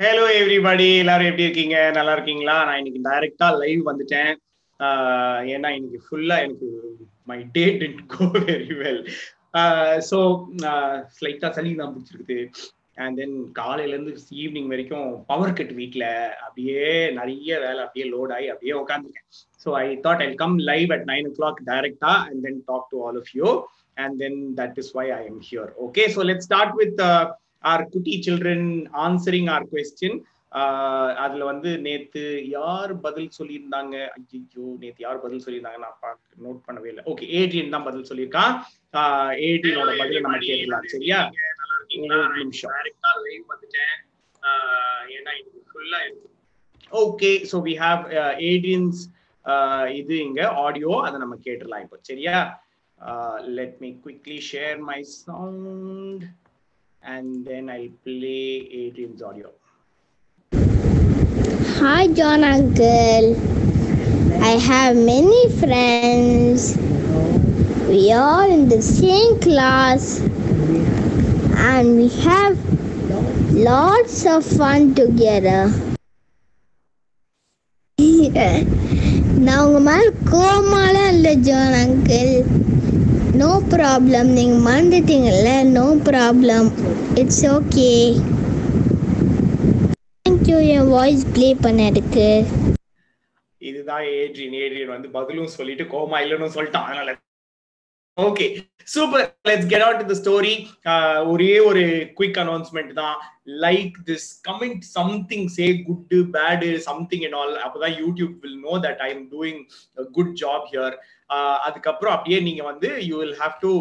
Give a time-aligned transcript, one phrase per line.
[0.00, 1.76] Hello everybody எல்லாரும் எப்படி இருக்கீங்க?
[1.96, 2.56] நல்லா இருக்கீங்களா?
[2.66, 4.30] நான் இன்னைக்கு டைரக்டா லைவ் வந்துட்டேன்.
[5.54, 6.68] ஏன்னா இன்னைக்கு ஃபுல்லா எனக்கு
[7.30, 9.00] my day didn't go very well
[10.10, 10.18] so
[11.16, 12.38] ஸ்லைட்டா சளி தான் பிடிச்சிருக்குது.
[13.02, 14.12] அண்ட் தென் காலையில இருந்து
[14.42, 16.04] ஈவினிங் வரைக்கும் பவர் கட் வீட்ல.
[16.44, 16.86] அப்படியே
[17.18, 19.28] நிறைய வேலை அப்படியே லோட் ஆகி அப்படியே உட்காந்துருக்கேன்
[19.64, 23.20] so I thought I come live at nine o'clock டைரக்டா and then talk to all
[23.22, 23.50] of you
[24.04, 27.02] and then that is why I am here okay so let start with
[27.64, 28.68] our குட்டி children
[29.06, 30.18] answering our question
[31.24, 32.22] அதுல வந்து நேத்து
[32.56, 33.96] யார் பதில் சொல்லியிருந்தாங்க?
[34.16, 37.02] ஐயோ நேத்து யார் பதில் சொல்லியிருந்தாங்க நான் பார்க்க நோட் பண்ணவே இல்லை.
[37.12, 38.54] ஓகே ஏட்ரியன் தான் பதில் சொல்லியிருக்கான்
[39.48, 41.18] ஏட்ரியனோட பதில நம்ம கேட்கலாம் சரியா?
[42.40, 42.74] நிமிஷம்.
[47.02, 48.02] Okay so we have
[48.50, 49.00] Adrian's
[50.00, 52.38] இது இங்க ஆடியோ அதை நம்ம கேட்டுடலாம் இப்போ சரியா?
[53.58, 56.24] Let me quickly share my sound
[57.07, 59.49] and then I'll play Adrian's audio.
[61.79, 63.35] Hi, John Uncle.
[64.41, 66.77] I have many friends.
[67.87, 70.19] We are in the same class
[71.69, 72.57] and we have
[73.71, 75.61] lots of fun together.
[79.45, 82.31] நான் உங்க மேல கோமாலாம் இல்லை John uncle
[83.40, 85.50] no problem நீங்கள் மறந்துட்டீங்கல்ல?
[85.76, 86.68] No problem
[87.22, 87.88] it's okay
[90.26, 92.28] thank you N voice play பண்ணதுக்கு
[93.62, 96.88] இதுதான் Adrian Adrian வந்து பதிலும் சொல்லிட்டு கோமா இல்லைன்னு சொல்லிட்டான்.
[96.88, 97.14] அதனால
[98.18, 98.46] okay
[98.92, 100.54] super let's get out to the story
[101.32, 101.82] ஒரே ஒரு
[102.18, 103.16] குயிக் அனௌன்ஸ்மெண்ட் தான்.
[103.64, 109.02] Like this comment something say good bad something in all அப்பதான் YouTube will know that
[109.06, 109.60] I am doing
[110.18, 110.96] good job here
[111.66, 113.72] அதுக்கப்புறம் அப்படியே நீங்க வந்து you will have to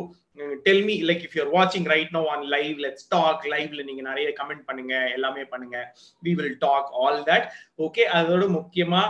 [0.66, 4.34] tell me like if you're வாட்சிங் right now on live let's talk லைவ்ல நீங்க நிறைய
[4.40, 5.78] comment பண்ணுங்க எல்லாமே பண்ணுங்க.
[6.24, 7.48] We will talk all that
[7.86, 9.02] okay அதோட முக்கியமா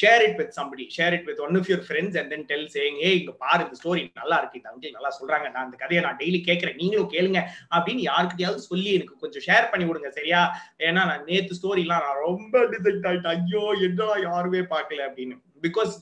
[0.00, 2.96] share it with somebody share it with one of your friends and then tell saying
[3.06, 4.60] ஏ இங்க பாரு இந்த ஸ்டோரி நல்லா இருக்கு.
[4.60, 5.46] இந்த அங்கிள் நல்லா சொல்றாங்க.
[5.54, 6.78] நான் அந்த கதையை நான் டெய்லி கேட்கறேன்.
[6.82, 7.42] நீங்களும் கேளுங்க.
[7.74, 10.42] அப்படின்னு யாருக்கிட்டையாவது சொல்லி எனக்கு கொஞ்சம் ஷேர் பண்ணி விடுங்க சரியா?
[10.78, 13.36] ஏன்னா நான் நேத்து ஸ்டோரிலாம் நான் ரொம்ப டிசைட் ஆயிட்டேன்.
[13.36, 15.36] ஐயோ என்னடா யாருமே பார்க்கல அப்படின்னு.
[15.62, 15.92] பிகாஸ்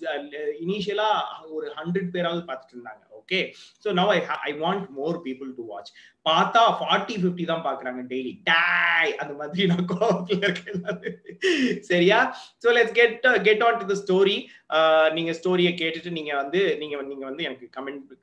[0.61, 3.03] இனிஷியலா uh, ஒரு ஹண்ட்ரட் பேராவது பார்த்துட்டு இருந்தாங்க.
[3.27, 3.41] Okay
[3.85, 5.91] so now I I want more people to watch
[6.27, 10.81] பார்த்தா ஃபார்ட்டி ஃபிஃப்டி தான் பாக்குறாங்க டெய்லி டாய் அந்த மாதிரி நான் கோபத்தில் இருக்கேன்
[11.89, 12.19] சரியா?
[12.63, 14.37] So let's get get on to the story
[15.17, 18.15] நீங்க ஸ்டோரியை கேட்டுட்டு நீங்க வந்து நீங்க நீங்க வந்து எனக்கு கமெண்ட்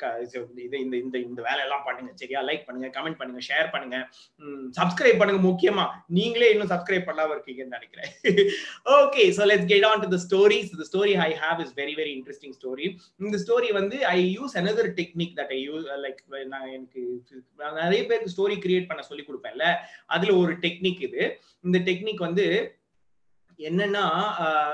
[0.66, 2.12] இது இந்த இந்த இந்த வேலையெல்லாம் பண்ணுங்க.
[2.22, 2.40] சரியா?
[2.50, 3.98] லைக் பண்ணுங்க கமெண்ட் பண்ணுங்க ஷேர் பண்ணுங்க.
[4.80, 5.86] சப்ஸ்கிரைப் பண்ணுங்க முக்கியமா.
[6.20, 8.12] நீங்களே இன்னும் சப்ஸ்கிரைப் பண்ணாம இருக்கீங்கன்னு நினைக்கிறேன்.
[9.00, 12.14] Okay so let's get on to the stories the story I have is very very
[12.18, 12.88] interesting story
[13.28, 17.02] இந்த ஸ்டோரி வந்து I use another technique that I use like நான் எனக்கு
[17.58, 19.76] நிறைய பேருக்கு ஸ்டோரி கிரியேட் பண்ண சொல்லி கொடுப்பேன்ல.
[20.06, 21.40] அதுல ஒரு டெக்னிக் இது.
[21.62, 22.46] இந்த டெக்னிக் வந்து
[23.70, 24.04] என்னன்னா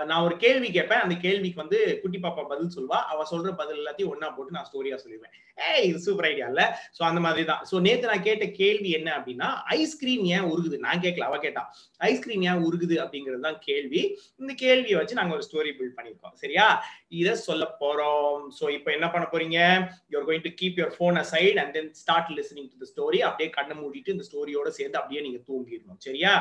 [0.09, 1.03] நான் ஒரு கேள்வி கேட்பேன்.
[1.06, 3.00] அந்த கேள்விக்கு வந்து குட்டி பாப்பா பதில் சொல்வா.
[3.13, 5.35] அவ சொல்ற பதில் எல்லாத்தையும் ஒன்னா போட்டு நான் ஸ்டோரியா சொல்லுவேன்
[5.67, 6.63] ஏய் இது சூப்பர் ஐடியா இல்ல.
[6.97, 7.63] சோ அந்த மாதிரி தான்.
[7.69, 9.47] சோ நேத்து நான் கேட்ட கேள்வி என்ன அப்படின்னா
[9.78, 10.78] ஐஸ்கிரீம் ஏன் உருகுது?
[10.85, 11.63] நான் கேட்கல அவ கேட்டா.
[12.09, 14.01] ஐஸ்கிரீம் ஏன் உருகுது அப்படிங்கிறது தான் கேள்வி.
[14.41, 16.67] இந்த கேள்வியை வச்சு நாங்க ஒரு ஸ்டோரி பில்ட் பண்ணிருக்கோம் சரியா?
[17.19, 18.46] இத சொல்ல போறோம்.
[18.59, 19.57] சோ இப்போ என்ன பண்ண போறீங்க?
[20.13, 23.50] You are going to keep your phone aside and then start listening to the story அப்படியே
[23.57, 26.00] கண்ணை மூடிட்டு இந்த ஸ்டோரியோட சேர்ந்து அப்படியே நீங்க தூங்கிடணும்.
[26.07, 26.34] சரியா?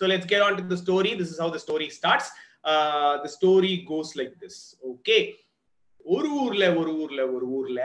[0.00, 2.30] So let's get on to the story this is how the story starts
[3.22, 4.60] the story goes like this
[4.92, 5.16] okay
[6.04, 7.80] ஒரு ஊர்ல ஒரு ஊர்ல ஒரு ஊர்ல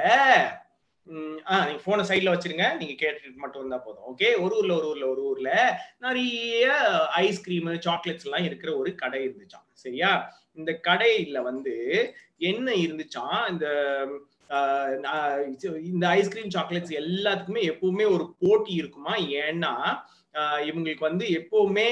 [1.67, 2.66] நீங்க போனை சைட்ல வச்சிருங்க.
[2.79, 4.06] நீங்க கேட்டுட்டு மட்டும் இருந்தா போதும்.
[4.11, 5.50] ஓகே ஒரு ஊர்ல ஒரு ஊர்ல ஒரு ஊர்ல
[6.00, 6.66] நிறைய
[7.22, 10.11] ஐஸ்கிரீம் சாக்லேட்ஸ் எல்லாம் இருக்கிற ஒரு கடை இருந்துச்சான் சரியா?
[10.53, 11.75] இந்த கடையில வந்து
[12.50, 13.67] என்ன இருந்துச்சான் இந்த
[15.90, 19.13] இந்த ஐஸ்கிரீம் சாக்லேட்ஸ் எல்லாத்துக்குமே எப்பவுமே ஒரு போட்டி இருக்குமா?
[19.45, 19.73] ஏன்னா
[20.69, 21.90] இவங்களுக்கு வந்து எப்பவுமே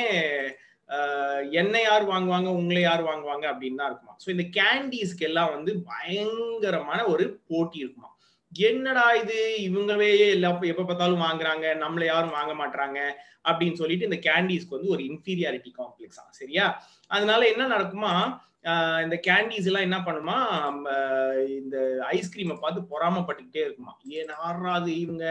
[1.61, 4.15] என்னை யார் வாங்குவாங்க உங்களை யார் வாங்குவாங்க அப்படின்னு தான் இருக்குமா.
[4.23, 8.09] ஸோ இந்த கேண்டீஸ்க்கு எல்லாம் வந்து பயங்கரமான ஒரு போட்டி இருக்குமா.
[8.51, 12.99] என்னடா இது இவங்களே எல்லா எப்ப பார்த்தாலும் வாங்குறாங்க நம்மள யாரும் வாங்க மாட்டாங்க
[13.49, 16.65] அப்படின்னு சொல்லிட்டு இந்த கேண்டீஸ்க்கு வந்து ஒரு இன்ஃபீரியாரிட்டி காம்ப்ளெக்ஸா சரியா?
[17.11, 18.13] அதனால என்ன நடக்குமா
[19.03, 20.37] இந்த கேண்டீஸ் எல்லாம் என்ன பண்ணுமா
[21.59, 21.77] இந்த
[22.15, 23.93] ஐஸ்கிரீமை பார்த்து பொறாமப்பட்டுக்கிட்டே இருக்குமா.
[24.17, 25.25] ஏன் ஆறாது இவங்க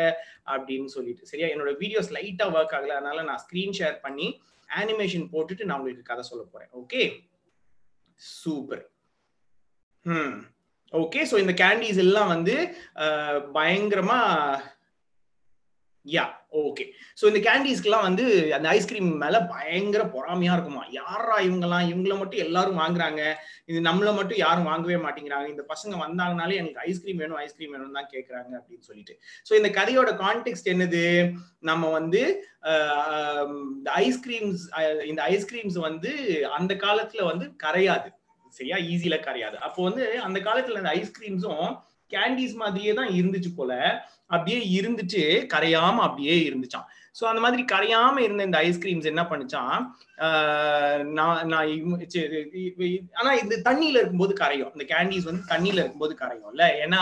[0.52, 1.48] அப்படின்னு சொல்லிட்டு சரியா?
[1.54, 4.28] என்னோட வீடியோஸ் லைட்டா ஒர்க் ஆகல அதனால நான் ஸ்கிரீன் ஷேர் பண்ணி
[4.76, 6.70] அனிமேஷன் போட்டுட்டு நான் உங்களுக்கு கதை சொல்ல போறேன்.
[6.72, 7.02] ஓகே
[8.14, 8.90] சூப்பர்
[10.04, 10.36] ம்
[10.92, 12.54] ஓகே ஸோ இந்த கேண்டீஸ் எல்லாம் வந்து
[13.52, 14.20] பயங்கரமா
[16.14, 16.24] யா
[16.60, 16.84] ஓகே
[17.20, 18.24] ஸோ இந்த கேண்டீஸ்க்குலாம் வந்து
[18.56, 20.82] அந்த ஐஸ்கிரீம் மேல பயங்கர பொறாமையா இருக்குமா?
[20.98, 21.86] யாரா இவங்கெல்லாம்?
[21.92, 23.22] இவங்கள மட்டும் எல்லாரும் வாங்குறாங்க.
[23.70, 25.48] இது நம்மள மட்டும் யாரும் வாங்கவே மாட்டேங்கிறாங்க.
[25.54, 29.16] இந்த பசங்க வந்தாங்கனாலே எனக்கு ஐஸ்கிரீம் வேணும் ஐஸ்கிரீம் வேணும் தான் கேட்கறாங்க அப்படின்னு சொல்லிட்டு.
[29.48, 31.04] ஸோ இந்த கதையோட கான்டெக்ட் என்னது?
[31.70, 32.22] நம்ம வந்து
[33.74, 34.64] இந்த ஐஸ்கிரீம்ஸ்
[35.10, 36.12] இந்த ஐஸ்கிரீம்ஸ் வந்து
[36.58, 38.08] அந்த காலத்துல வந்து கரையாது.
[38.58, 38.76] சரியா?
[38.92, 39.56] ஈஸியில கரையாது.
[39.66, 41.68] அப்போ வந்து அந்த காலத்துல இந்த ஐஸ்கிரீம்ஸும்
[42.12, 43.72] கேண்டீஸ் மாதிரியே தான் இருந்துச்சு போல.
[44.30, 45.22] அப்படியே இருந்துட்டு
[45.54, 46.86] கரையாம அப்படியே இருந்துச்சான்
[47.20, 49.78] ஸோ அந்த மாதிரி கரையாம இருந்த இந்த ஐஸ்கிரீம்ஸ் என்ன பண்ணுச்சான்
[51.12, 51.70] நான் நான்
[53.14, 54.72] ஆனா இந்த தண்ணியில இருக்கும்போது கரையும்.
[54.76, 57.00] இந்த கேண்டீஸ் வந்து தண்ணியில இருக்கும்போது கரையும் இல்ல ஏன்னா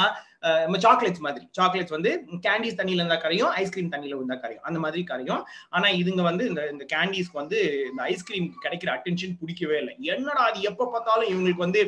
[0.64, 1.44] நம்ம சாக்லேட்ஸ் மாதிரி.
[1.58, 2.10] சாக்லேட்ஸ் வந்து
[2.46, 4.64] கேண்டீஸ் தண்ணியில இருந்தா கரையும் ஐஸ்கிரீம் தண்ணியில இருந்தா கரையும்.
[4.68, 5.42] அந்த மாதிரி கரையும்.
[5.76, 7.58] ஆனா இதுங்க வந்து இந்த இந்த கேண்டீஸ்க்கு வந்து
[7.90, 9.94] இந்த ஐஸ்கிரீம் கிடைக்கிற அட்டென்ஷன் பிடிக்கவே இல்லை.
[10.14, 11.82] என்னடா அது எப்ப பார்த்தாலும் இவங்களுக்கு வந்து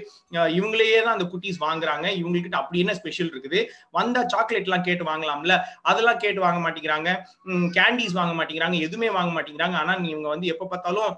[0.59, 2.07] இவங்களையே தான் அந்த குட்டீஸ் வாங்குறாங்க.
[2.21, 3.61] இவங்ககிட்ட அப்படி என்ன ஸ்பெஷல் இருக்குது?
[3.99, 5.57] வந்தா சாக்லேட் எல்லாம் கேட்டு வாங்கலாம்ல?
[5.93, 7.09] அதெல்லாம் கேட்டு வாங்க மாட்டேங்கிறாங்க.
[7.79, 8.79] கேண்டீஸ் வாங்க மாட்டேங்கிறாங்க.
[8.89, 9.79] எதுவுமே வாங்க மாட்டேங்கிறாங்க.
[9.83, 11.13] ஆனா இவங்க வந்து எப்ப பார்த்தாலும்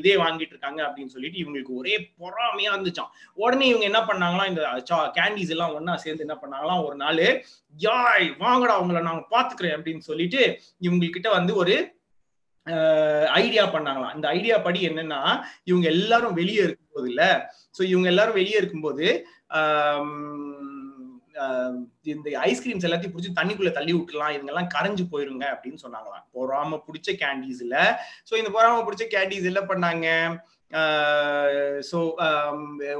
[0.00, 3.10] இதே வாங்கிட்டு இருக்காங்க அப்படின்னு சொல்லிட்டு இவங்களுக்கு ஒரே பொறாமையா இருந்துச்சான்
[3.44, 4.62] உடனே இவங்க என்ன பண்ணாங்களாம் இந்த
[5.18, 6.36] கேண்டீஸ் எல்லாம் ஒன்னா சேர்ந்து என்ன
[6.76, 7.24] பண்ணாங்களா ஒரு நாள்?
[7.74, 10.40] யாய் வாங்கடா அவங்கள நாங்க பாத்துக்கிறேன் அப்படின்னு சொல்லிட்டு
[10.86, 11.76] இவங்ககிட்ட வந்து ஒரு
[13.40, 14.14] ஐடியா பண்ணாங்களாம்.
[14.16, 15.20] இந்த ஐடியா படி என்னன்னா
[15.70, 17.24] இவங்க எல்லாரும் வெளியே இருக்கும்போது இல்ல
[17.76, 19.06] சோ இவங்க எல்லாரும் வெளியே இருக்கும்போது
[22.12, 26.24] இந்த ஐஸ்கிரீம்ஸ் எல்லாத்தையும் பிடிச்சி தண்ணிக்குள்ள தள்ளி விட்டுலாம் இவங்கெல்லாம் கரைஞ்சு போயிருங்க அப்படின்னு சொன்னாங்களாம்.
[26.36, 27.76] பொறாம பிடிச்ச கேண்டீஸ்ல
[28.28, 30.06] சோ இந்த பொறாம பிடிச்ச கேண்டீஸ் என்ன பண்ணாங்க?
[31.88, 31.98] ஸோ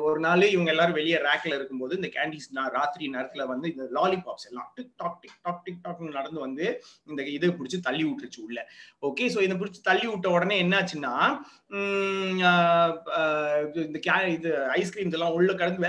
[0.07, 2.47] ஒரு நாள் இவங்க எல்லாரும் வெளியே ரேக்கில் இருக்கும்போது இந்த கேண்டீஸ்
[2.77, 6.67] ராத்திரி நேரத்தில் வந்து இந்த லாலிபாப்ஸ் எல்லாம் tick tock tick tock tick tock நடந்து வந்து
[7.11, 8.61] இந்த இதை பிடிச்சி தள்ளி விட்டுருச்சு உள்ள.
[9.09, 11.15] ஓகே ஸோ இதை பிடிச்சி தள்ளி விட்ட உடனே என்னாச்சுன்னா
[13.87, 15.89] இந்த கே இது ஐஸ்கிரீம் இதெல்லாம் உள்ள கடந்து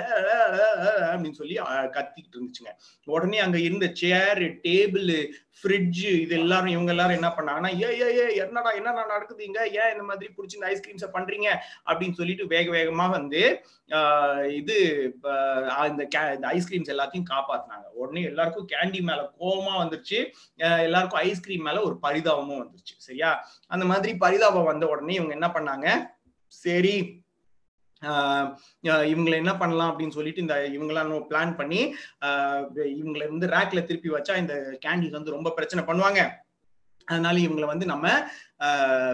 [1.12, 1.58] அப்படின்னு சொல்லி
[1.98, 2.74] கத்திக்கிட்டு இருந்துச்சுங்க.
[3.08, 5.12] உடனே அங்கே இருந்த சேர் டேபிள்
[5.60, 10.04] ஃப்ரிட்ஜு இது எல்லாரும் இவங்க எல்லாரும் என்ன பண்ணாங்கன்னா ஏ ஏ ஏ என்னடா என்னடா நடக்குதுங்க ஏன் இந்த
[10.10, 11.48] மாதிரி பிடிச்சி இந்த ஐஸ்கிரீம்ஸை பண்றீங்க?
[11.90, 13.42] அப்படின்னு சொல்லிட்டு வேக வேகமா வந்து
[14.60, 14.78] இது
[15.92, 16.04] இந்த
[16.56, 17.86] ஐஸ்கிரீம்ஸ் எல்லாத்தையும் காப்பாத்தினாங்க.
[18.02, 20.20] உடனே எல்லாருக்கும் கேண்டி மேல கோபமா வந்துருச்சு.
[20.88, 22.96] எல்லாருக்கும் ஐஸ்கிரீம் மேல ஒரு பரிதாபமும் வந்துருச்சு.
[23.08, 23.32] சரியா?
[23.76, 25.88] அந்த மாதிரி பரிதாபம் வந்த உடனே இவங்க என்ன பண்ணாங்க?
[26.64, 26.98] சரி
[29.12, 31.80] இவங்களை என்ன பண்ணலாம் அப்படின்னு சொல்லிட்டு இந்த இவங்களாம் பிளான் பண்ணி
[33.00, 36.22] இவங்களை வந்து ரேக்ல திருப்பி வச்சா இந்த கேண்டிஸ் வந்து ரொம்ப பிரச்சனை பண்ணுவாங்க.
[37.08, 38.08] அதனால இவங்களை வந்து நம்ம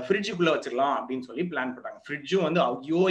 [0.07, 3.01] ஃப்ரிட்ஜுக்குள்ள வச்சிடலாம் அப்படின்னு சொல்லி பிளான் பண்றாங்க ஃப்ரிட்ஜும் வந்து ஐயோ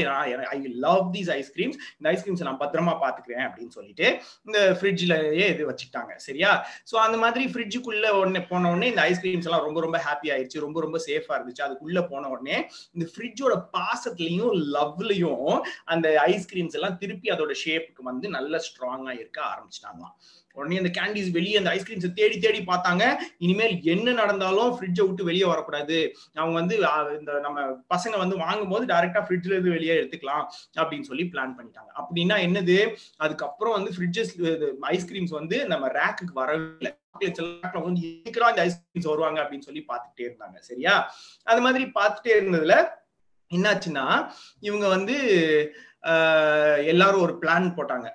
[0.54, 4.06] I love these ice creams இந்த ஐஸ்கிரீம்ஸ் நான் பத்திரமா பாத்துக்கிறேன் அப்படின்னு சொல்லிட்டு
[4.46, 6.12] இந்த ஃப்ரிட்ஜ்லயே இது வச்சுக்கிட்டாங்க.
[6.26, 6.52] சரியா?
[6.90, 10.80] ஸோ அந்த மாதிரி ஃப்ரிட்ஜுக்குள்ள உடனே போன உடனே இந்த ஐஸ்கிரீம்ஸ் எல்லாம் ரொம்ப ரொம்ப ஹாப்பி ஆயிடுச்சு ரொம்ப
[10.86, 11.66] ரொம்ப சேஃபா இருந்துச்சு.
[11.68, 12.58] அதுக்குள்ள போன உடனே
[12.96, 15.56] இந்த ஃப்ரிட்ஜோட பாசத்துலயும் லவ்லயும்
[15.94, 20.16] அந்த ஐஸ்கிரீம்ஸ் எல்லாம் திருப்பி அதோட ஷேப்புக்கு வந்து நல்ல ஸ்ட்ராங்கா இருக்க ஆரம்பிச்சிட்டாங்களாம்.
[20.56, 23.04] உடனே அந்த கேண்டீஸ் வெளியே அந்த ஐஸ்கிரீம்ஸை தேடி தேடி பார்த்தாங்க.
[23.44, 25.98] இனிமேல் என்ன நடந்தாலும் ஃப்ரிட்ஜை விட்டு வெளியே வரக்கூடாது.
[26.34, 26.76] அவங்க வந்து
[27.18, 27.60] இந்த நம்ம
[27.94, 30.46] பசங்க வந்து வாங்கும் போது டைரக்டா ஃப்ரிட்ஜ்ல இருந்து வெளியே எடுத்துக்கலாம்
[30.76, 31.90] அப்படின்னு சொல்லி பிளான் பண்ணிட்டாங்க.
[32.00, 32.96] அப்படின்னா என்னது?
[33.16, 34.32] அதுக்கப்புறம் வந்து ஃப்ரிட்ஜஸ்
[34.82, 37.44] ஐஸ்கிரீம்ஸ் வந்து நம்ம ரேக்குக்கு வரவில்லை இந்த
[38.40, 40.58] ஐஸ்கிரீம்ஸ் வருவாங்க அப்படின்னு சொல்லி பார்த்துட்டே இருந்தாங்க.
[40.58, 41.14] சரியா?
[41.44, 42.88] அது மாதிரி பார்த்துட்டே இருந்ததுல
[43.54, 44.30] என்னாச்சுன்னா
[44.60, 45.16] இவங்க வந்து
[46.92, 48.06] எல்லாரும் ஒரு பிளான் போட்டாங்க.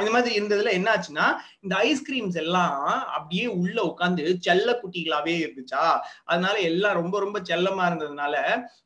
[0.00, 1.26] இந்த மாதிரி இருந்ததுல என்ன ஆச்சுன்னா
[1.64, 2.76] இந்த ஐஸ்கிரீம்ஸ் எல்லாம்
[3.16, 5.84] அப்படியே உள்ள உட்காந்து செல்ல குட்டிகளாவே இருந்துச்சா?
[6.24, 8.36] அதனால எல்லாம் ரொம்ப ரொம்ப செல்லமா இருந்ததுனால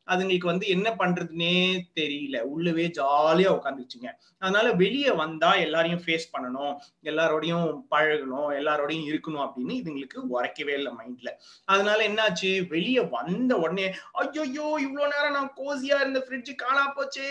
[0.09, 1.55] அதுங்களுக்கு வந்து என்ன பண்றதுன்னே
[2.01, 2.37] தெரியல.
[2.55, 4.09] உள்ளவே ஜாலியா உட்காந்துச்சுங்க
[4.43, 6.75] அதனால வெளியே வந்தா எல்லாரையும் ஃபேஸ் பண்ணணும்
[7.11, 11.31] எல்லாரோடையும் பழகணும் எல்லாரோடையும் இருக்கணும் அப்படின்னு இதுங்களுக்கு உரைக்கவே இல்லை மைண்ட்ல
[11.69, 12.50] அதனால என்னாச்சு?
[12.75, 13.87] வெளியே வந்த உடனே
[14.23, 14.45] ஐயோ
[14.87, 17.31] இவ்வளவு நேரம் நான் கோசியா இருந்த ஃப்ரிட்ஜ் காணா போச்சே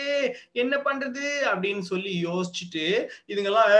[0.52, 2.84] என்ன பண்றது அப்படின்னு சொல்லி யோசிச்சுட்டு
[3.28, 3.70] இதுங்கெல்லாம்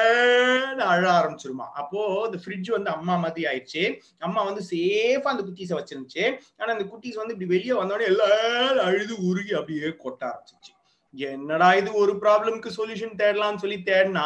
[0.92, 1.66] அழ ஆரம்பிச்சிருமா.
[1.82, 3.84] அப்போ இந்த ஃப்ரிட்ஜ் வந்து அம்மா மாதிரி ஆயிடுச்சு.
[4.18, 6.24] அம்மா வந்து சேஃபா அந்த குட்டீஸை வச்சிருந்துச்சு.
[6.56, 10.72] ஆனா அந்த குட்டீஸ் வந்து இப்படி வெளியே வந்தோடனே எல்லாரும் அழுது உருகி அப்படியே கொட்ட ஆரம்பிச்சிச்சு
[11.14, 14.24] என்னடா இது ஒரு ப்ராப்ளம்க்கு சொல்யூஷன் தேடலாம்னு சொல்லி தேடினா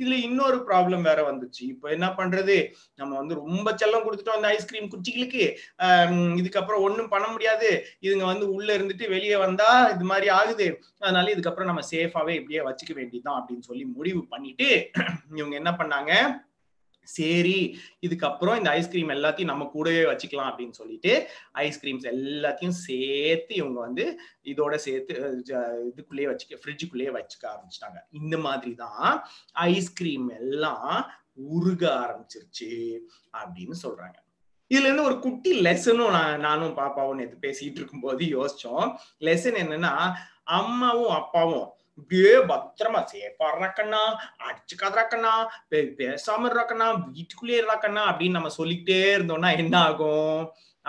[0.00, 1.62] இதுல இன்னொரு ப்ராப்ளம் வேற வந்துச்சு.
[1.72, 2.56] இப்ப என்ன பண்றது?
[3.00, 5.44] நம்ம வந்து ரொம்ப செல்லம் கொடுத்துட்டோம் அந்த ஐஸ்கிரீம் குச்சிகளுக்கு.
[6.40, 7.70] இதுக்கப்புறம் ஒன்றும் பண்ண முடியாது.
[8.06, 10.68] இதுங்க வந்து உள்ள இருந்துட்டு வெளியே வந்தா இது மாதிரி ஆகுது.
[11.04, 14.68] அதனால இதுக்கப்புறம் நம்ம சேஃபாவே இப்படியே வச்சுக்க வேண்டியதுதான் அப்படின்னு சொல்லி முடிவு பண்ணிட்டு
[15.38, 16.12] இவங்க என்ன பண்ணாங்க?
[17.16, 17.58] சரி
[18.06, 21.12] இதுக்கப்புறம் இந்த ஐஸ்கிரீம் எல்லாத்தையும் நம்ம கூடவே வச்சுக்கலாம் அப்படின்னு சொல்லிட்டு
[21.66, 24.04] ஐஸ்கிரீம்ஸ் எல்லாத்தையும் சேர்த்து இவங்க வந்து
[24.52, 25.14] இதோட சேர்த்து
[25.90, 27.98] இதுக்குள்ளேயே வச்சுக்க ஃப்ரிட்ஜுக்குள்ளேயே வச்சுக்க ஆரம்பிச்சிட்டாங்க.
[28.20, 29.10] இந்த மாதிரி தான்
[29.52, 30.92] ஐஸ்கிரீம் எல்லாம்
[31.56, 32.72] உருக ஆரம்பிச்சிருச்சு
[33.40, 34.16] அப்படின்னு சொல்றாங்க.
[34.70, 38.88] இதுல இருந்து ஒரு குட்டி லெசனும் நான் நானும் பாப்பாவும் நேற்று பேசிட்டு இருக்கும் போது யோசிச்சோம்.
[39.26, 39.92] லெசன் என்னன்னா
[40.58, 41.66] அம்மாவும் அப்பாவும்
[41.98, 44.02] இப்படியே பத்திரமா சேஃபா இருக்கண்ணா
[44.48, 45.32] அடிச்சுக்காதராக்கண்ணா
[45.98, 50.40] பேசாம இருக்காக்கண்ணா வீட்டுக்குள்ளேயே இருக்காக்கண்ணா அப்படின்னு நம்ம சொல்லிக்கிட்டே இருந்தோம்னா என்ன ஆகும்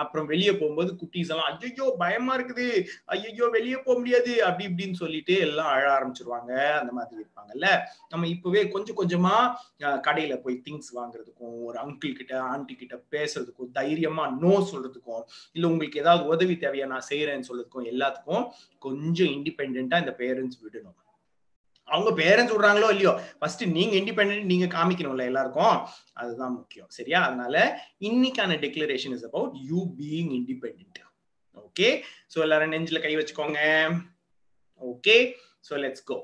[0.02, 2.66] அப்புறம் வெளியே போகும்போது குட்டீஸ் எல்லாம் ஐயோ பயமா இருக்குது.
[3.14, 4.32] ஐயோ வெளியே போக முடியாது.
[4.48, 6.52] அப்படி இப்படின்னு சொல்லிட்டு எல்லாம் அழ ஆரம்பிச்சிருவாங்க.
[6.80, 7.68] அந்த மாதிரி இருப்பாங்கல்ல.
[8.12, 9.34] நம்ம இப்பவே கொஞ்சம் கொஞ்சமா
[10.06, 15.22] கடையில போய் திங்ஸ் வாங்குறதுக்கும் ஒரு அங்கிள் கிட்ட ஆண்டி கிட்ட பேசுறதுக்கும் தைரியமா நோ சொல்றதுக்கும்
[15.56, 16.86] இல்ல உங்களுக்கு ஏதாவது உதவி தேவையா?
[16.94, 18.44] நான் செய்யறேன்னு சொல்றதுக்கும் எல்லாத்துக்கும்
[18.88, 20.98] கொஞ்சம் இண்டிபெண்டா இந்த பேரண்ட்ஸ் விடணும்.
[21.90, 25.76] அவங்க பேரண்ட்ஸ் விடுறாங்களோ இல்லையோ ஃபர்ஸ்ட் நீங்க இண்டிபெண்ட் நீங்க காமிக்கணும்ல எல்லாருக்கும்.
[26.20, 27.20] அதுதான் முக்கியம் சரியா?
[27.28, 27.54] அதனால
[28.08, 30.98] இன்னைக்கான declaration is about you being independent
[31.66, 31.88] okay
[32.34, 33.60] so எல்லாரும் நெஞ்சில் கை வச்சுக்கோங்க.
[34.82, 35.16] Okay
[35.68, 36.16] so let's go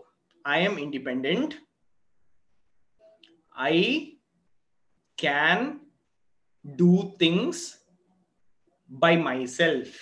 [0.45, 1.55] I am independent
[3.71, 3.75] I
[5.19, 5.65] can
[6.65, 6.93] do
[7.23, 7.63] things
[8.91, 9.15] by
[9.59, 9.97] myself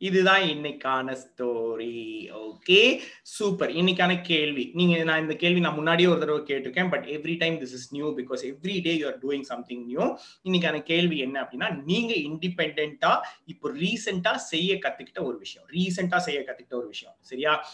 [0.00, 1.96] இதுதான் இன்னைக்கான ஸ்டோரி
[2.42, 4.70] ஓகே சூப்பர் இன்னைக்கான கேள்வி.
[4.74, 8.08] நீங்க நான் இந்த கேள்வி நான் முன்னாடியே ஒரு தடவை கேட்டிருக்கேன் but every time this is new
[8.16, 13.12] because every day you are doing something new இன்னைக்கான கேள்வி என்ன அப்படின்னா நீங்க இண்டிபெண்டா
[13.44, 15.68] இப்போ ரீசெண்டா செய்ய கத்துக்கிட்ட ஒரு விஷயம்.
[15.68, 17.14] ரீசெண்டா செய்ய கத்துக்கிட்ட ஒரு விஷயம்.
[17.20, 17.66] சரியா?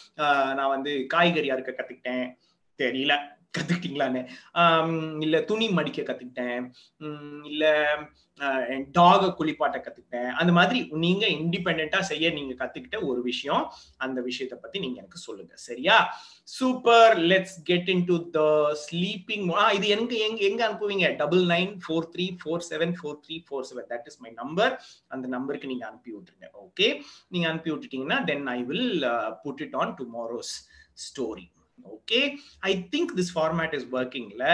[0.59, 2.27] நான் வந்து காய்கறி அறுக்க கத்துக்கிட்டேன்.
[2.79, 3.15] தெரியல.
[3.57, 4.23] கத்துக்கிட்டீங்களான்னு.
[5.27, 6.63] இல்ல துணி மடிக்க கத்துக்கிட்டேன்.
[7.51, 7.65] இல்ல
[8.97, 10.31] டாக குளிப்பாட்ட கத்துக்கிட்டேன்.
[10.41, 13.63] அந்த மாதிரி நீங்க இண்டிபெண்டா செய்ய நீங்க கத்துக்கிட்ட ஒரு விஷயம்.
[14.05, 15.55] அந்த விஷயத்தை பத்தி நீங்க எனக்கு சொல்லுங்க.
[15.69, 15.97] சரியா?
[16.57, 18.43] Super let's get into the
[18.85, 19.47] sleeping
[19.79, 21.09] இது எங்க எங்க எங்க அனுப்புவீங்க?
[21.23, 24.75] Double nine four three four seven four three four seven that is my number
[25.17, 26.49] அந்த நம்பருக்கு நீங்க அனுப்பி விட்டுருங்க.
[26.67, 26.89] ஓகே
[27.35, 29.07] நீங்க அனுப்பி விட்டுட்டீங்கன்னா then I will
[29.45, 30.55] put it on tomorrow's
[31.07, 31.47] story
[31.79, 32.21] okay
[32.63, 34.45] I think this format is ஒர்க்கிங்ல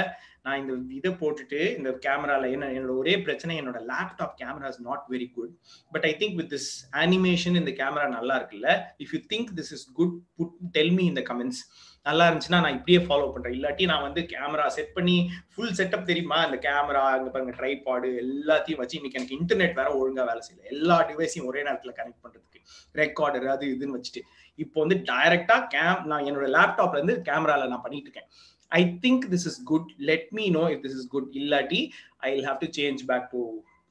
[0.43, 5.05] நான் இந்த இதை போட்டுட்டு இந்த கேமரால என்ன என்னோட ஒரே பிரச்சனை என்னோட laptop camera is not
[5.11, 5.53] very good
[5.93, 6.71] but I think with this
[7.03, 8.71] animation இந்த கேமரா நல்லா இருக்குல்ல?
[9.01, 11.63] If you think this is good but tell me இந்த கமெண்ட்ஸ்
[12.07, 13.55] நல்லா இருந்துச்சுன்னா நான் இப்படியே ஃபாலோ பண்றேன்.
[13.57, 15.17] இல்லாட்டி நான் வந்து கேமரா செட் பண்ணி
[15.53, 16.39] ஃபுல் செட்டப் தெரியுமா?
[16.47, 20.65] இந்த கேமரா அங்க பாருங்க ட்ரைபாடு எல்லாத்தையும் வச்சு இன்னைக்கு எனக்கு இன்டர்நெட் வேற ஒழுங்கா வேலை செய்யல.
[20.75, 22.61] எல்லா டிவைஸையும் ஒரே நேரத்துல கனெக்ட் பண்றதுக்கு.
[23.03, 24.23] ரெக்கார்டர் அது இதுன்னு வச்சுட்டு.
[24.59, 28.29] இப்போ வந்து டைரக்டா கேம் நான் என்னோட லேப்டாப்ல இருந்து கேமரால நான் பண்ணிட்டு இருக்கேன்.
[28.73, 31.81] I think this is good let me know if this is good இல்லாட்டி
[32.27, 33.43] I will have to change back to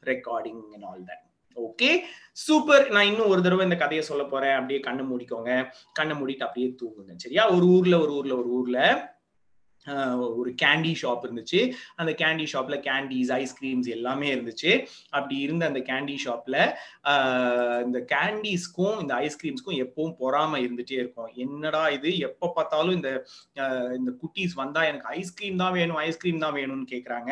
[0.03, 2.00] recording and all that okay
[2.34, 4.53] super நான் இன்னும் ஒரு தடவை இந்த கதையை சொல்ல போறேன்.
[4.53, 5.67] அப்படியே கண்ணு மூடிக்கோங்க.
[5.93, 7.13] கண்ணை மூடிட்டு அப்படியே தூங்குங்க.
[7.15, 7.51] சரியா?
[7.51, 9.10] ஒரு ஊர்ல ஒரு ஊர்ல ஒரு ஊர்ல.
[10.38, 11.59] ஒரு கேண்டி ஷாப் இருந்துச்சு.
[12.00, 14.71] அந்த கேண்டி ஷாப்ல கேண்டீஸ் ஐஸ்கிரீம்ஸ் எல்லாமே இருந்துச்சு.
[15.15, 16.55] அப்படி இருந்த அந்த கேண்டி ஷாப்ல
[17.85, 21.31] இந்த கேண்டீஸ்க்கும் இந்த ஐஸ்கிரீம்ஸ்க்கும் எப்பவும் பொறாம இருந்துட்டே இருக்கும்.
[21.45, 22.11] என்னடா இது?
[22.27, 23.11] எப்ப பார்த்தாலும் இந்த
[24.00, 27.31] இந்த குட்டீஸ் வந்தா எனக்கு ஐஸ்கிரீம் தான் வேணும் ஐஸ்கிரீம் தான் வேணும்னு கேக்குறாங்க.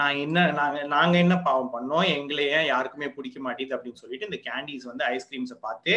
[0.00, 2.06] நான் என்ன நாங்க நாங்க என்ன பாவம் பண்ணோம்?
[2.16, 5.92] எங்களை ஏன் யாருக்குமே பிடிக்க மாட்டேது அப்படின்னு சொல்லிட்டு இந்த கேண்டீஸ் வந்து ஐஸ்கிரீம்ஸை பார்த்து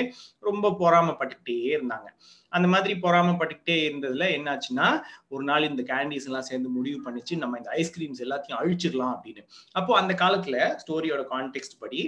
[0.50, 2.10] ரொம்ப பொறாமப்பட்டுக்கிட்டே இருந்தாங்க.
[2.52, 4.88] அந்த மாதிரி பொறாமப்பட்டுக்கிட்டே இருந்ததுல என்னாச்சுன்னா
[5.34, 9.44] ஒரு நாள் இந்த கேண்டீஸ் எல்லாம் சேர்ந்து முடிவு பண்ணிச்சு நம்ம இந்த ஐஸ்கிரீம்ஸ் எல்லாத்தையும் அழிச்சிடலாம் அப்படின்னு.
[9.80, 12.02] அப்போ அந்த காலத்துல ஸ்டோரியோட கான்டெக்ட் படி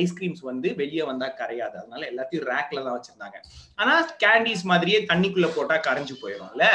[0.00, 1.76] ஐஸ்கிரீம்ஸ் வந்து வெளியே வந்தா கரையாது.
[1.82, 3.38] அதனால எல்லாத்தையும் ரேக்ல தான் வச்சிருந்தாங்க.
[3.80, 6.66] ஆனா கேண்டீஸ் மாதிரியே தண்ணிக்குள்ள போட்டா கரைஞ்சு போயிடும்ல.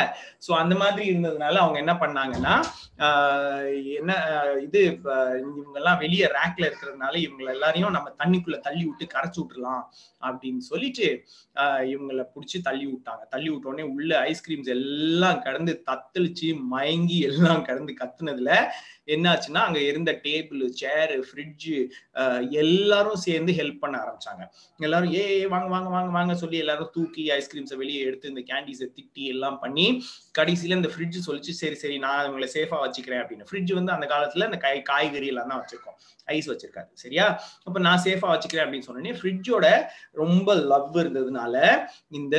[0.47, 2.55] சோ அந்த மாதிரி இருந்ததுனால அவங்க என்ன பண்ணாங்கன்னா
[3.05, 4.11] ஆஹ் என்ன
[4.65, 4.79] இது
[5.41, 9.83] இவங்க எல்லாம் வெளியே ரேக்ல இருக்கிறதுனால இவங்க எல்லாரையும் நம்ம தண்ணிக்குள்ள தள்ளி விட்டு கரைச்சு விட்டுலாம்
[10.27, 11.07] அப்படின்னு சொல்லிட்டு
[11.93, 13.23] இவங்களை பிடிச்சி தள்ளி விட்டாங்க.
[13.33, 18.51] தள்ளி விட்டோடனே உள்ள ஐஸ்கிரீம்ஸ் எல்லாம் கடந்து தத்தளிச்சு மயங்கி எல்லாம் கடந்து கத்துனதுல
[19.13, 21.77] என்னாச்சுன்னா அங்க இருந்த டேபிள் சேரு ஃப்ரிட்ஜு
[22.63, 24.43] எல்லாரும் சேர்ந்து ஹெல்ப் பண்ண ஆரம்பிச்சாங்க.
[24.87, 29.25] எல்லாரும் ஏ வாங்க வாங்க வாங்க வாங்க சொல்லி எல்லாரும் தூக்கி ஐஸ்கிரீம்ஸை வெளியே எடுத்து இந்த கேண்டீஸை திட்டி
[29.33, 29.87] எல்லாம் பண்ணி
[30.39, 33.47] கடைசியில இந்த ஃப்ரிட்ஜ் சொல்லிச்சு சரி சரி நான் உங்களை சேஃபா வச்சுக்கிறேன் அப்படின்னு.
[33.49, 35.97] ஃப்ரிட்ஜ் வந்து அந்த காலத்துல இந்த காய் காய்கறி எல்லாம் தான் வச்சிருக்கோம்.
[36.27, 37.25] ஐஸ் வச்சிருக்காரு சரியா?
[37.67, 39.67] அப்ப நான் சேஃபா வச்சுக்கிறேன் அப்படின்னு சொன்னேன் ஃப்ரிட்ஜோட
[40.21, 41.55] ரொம்ப லவ் இருந்ததுனால
[42.19, 42.37] இந்த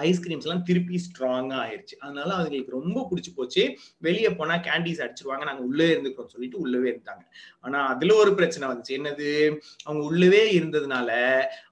[0.00, 3.76] ஐஸ்கிரீம்ஸ் எல்லாம் திருப்பி ஸ்ட்ராங்கா ஆயிடுச்சு அதனால அவங்களுக்கு ரொம்ப பிடிச்சி போச்சு.
[3.98, 5.44] வெளியே போனா கேண்டீஸ் அடிச்சிருவாங்க.
[5.44, 7.24] நாங்க உள்ளே இருந்துக்கிறோம் சொல்லிட்டு உள்ளவே இருந்தாங்க.
[7.60, 8.88] ஆனா அதுல ஒரு பிரச்சனை வந்துச்சு.
[8.88, 9.58] என்னது?
[9.84, 11.10] அவங்க உள்ளவே இருந்ததுனால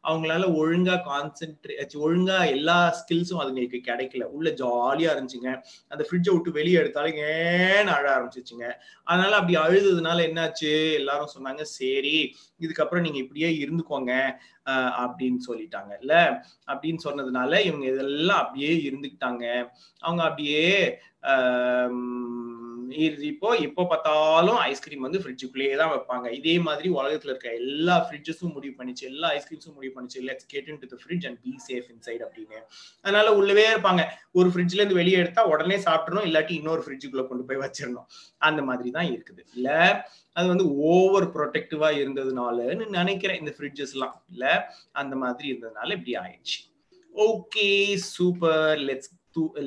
[0.05, 4.25] அவங்களால ஒழுங்கா கான்சென்ட்ரேட் ஒழுங்கா எல்லா ஸ்கில்ஸும் அதுங்களுக்கு கிடைக்கல.
[4.25, 5.61] உள்ள ஜாலியா இருந்துச்சுங்க.
[5.89, 8.71] அந்த ஃப்ரிட்ஜை விட்டு வெளியே எடுத்தாலும் ஏன்னு அழ ஆரம்பிச்சிச்சுங்க
[9.05, 10.95] அதனால அப்படி அழுததுனால என்னாச்சு?
[10.95, 14.31] எல்லாரும் சொன்னாங்க சரி இதுக்கப்புறம் நீங்க இப்படியே இருந்துக்கோங்க.
[14.73, 15.99] அப்படின்னு சொல்லிட்டாங்க.
[16.01, 16.45] இல்ல?
[16.67, 19.69] அப்படின்னு சொன்னதுனால இவங்க இதெல்லாம் அப்படியே இருந்துக்கிட்டாங்க.
[19.99, 20.99] அவங்க அப்படியே
[23.29, 26.27] இப்போ எப்போ பார்த்தாலும் ஐஸ்கிரீம் வந்து ஃப்ரிட்ஜுக்குள்ளேயே தான் வைப்பாங்க.
[26.39, 30.21] இதே மாதிரி உலகத்துல இருக்க எல்லா ஃப்ரிட்ஜஸும் முடிவு பண்ணிச்சு எல்லா ஐஸ்கிரீம்ஸும் முடிவு பண்ணிச்சு.
[30.29, 32.61] Let's get into the fridge and be safe inside அப்படின்னு.
[33.05, 34.05] அதனால உள்ளவே இருப்பாங்க.
[34.39, 38.09] ஒரு ஃப்ரிட்ஜ்ல இருந்து வெளியே எடுத்தா உடனே சாப்பிடணும் இல்லாட்டி இன்னொரு ஃப்ரிட்ஜுக்குள்ள கொண்டு போய் வச்சிடணும்.
[38.49, 39.45] அந்த மாதிரி தான் இருக்குது.
[39.57, 39.69] இல்ல
[40.39, 44.45] அது வந்து ஓவர் ப்ரொடெக்டிவா இருந்ததுனாலன்னு நினைக்கிறேன் இந்த ஃப்ரிட்ஜஸ் எல்லாம் இல்ல
[45.03, 46.59] அந்த மாதிரி இருந்ததுனால இப்படி ஆயிடுச்சு.
[47.15, 47.71] Okay
[48.17, 49.11] super let's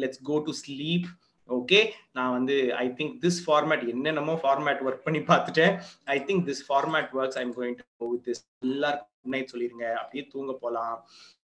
[0.03, 1.07] let's go to sleep
[1.49, 5.81] okay நான் வந்து ஐ திங்க் திஸ் ஃபார்மேட் என்னென்னமோ ஃபார்மேட் ஒர்க் பண்ணி பார்த்துட்டேன்.
[6.05, 9.93] I think this format works I'm going to with this எல்லாருக்கும் குட் நைட் சொல்லிருங்க.
[9.93, 11.07] அப்படியே தூங்க போகலாம்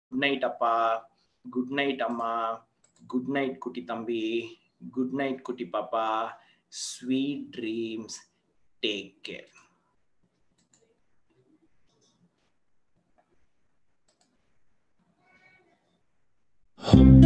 [0.09, 1.09] குட் நைட் அப்பா.
[1.51, 2.67] குட் நைட் அம்மா.
[3.07, 4.59] குட் நைட் குட்டி தம்பி.
[4.93, 6.29] குட் நைட் குட்டி பாப்பா.
[6.69, 8.19] Sweet dreams
[8.83, 9.55] take care
[16.79, 17.17] Hum.